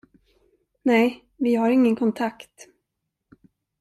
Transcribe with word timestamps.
Nej, 0.83 1.23
vi 1.37 1.55
har 1.55 1.69
ingen 1.69 1.95
kontakt. 1.95 2.67